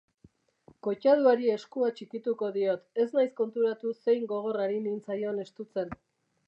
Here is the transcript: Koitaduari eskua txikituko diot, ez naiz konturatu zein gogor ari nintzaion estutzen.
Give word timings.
Koitaduari 0.87 1.51
eskua 1.55 1.89
txikituko 1.99 2.49
diot, 2.57 2.89
ez 3.05 3.07
naiz 3.19 3.29
konturatu 3.43 3.95
zein 4.05 4.27
gogor 4.35 4.63
ari 4.67 4.85
nintzaion 4.89 5.45
estutzen. 5.49 5.97